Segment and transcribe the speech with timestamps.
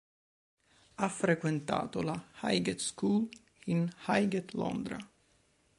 [0.95, 3.29] Ha frequentato la Highgate School
[3.65, 4.97] in Highgate, Londra.